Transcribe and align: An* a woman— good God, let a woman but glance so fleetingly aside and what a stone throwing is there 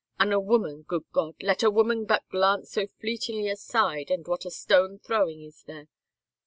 An* 0.19 0.31
a 0.33 0.39
woman— 0.39 0.81
good 0.87 1.05
God, 1.11 1.35
let 1.43 1.61
a 1.61 1.69
woman 1.69 2.05
but 2.05 2.27
glance 2.29 2.71
so 2.71 2.87
fleetingly 2.87 3.47
aside 3.49 4.09
and 4.09 4.27
what 4.27 4.45
a 4.45 4.49
stone 4.49 4.97
throwing 4.97 5.43
is 5.43 5.61
there 5.67 5.89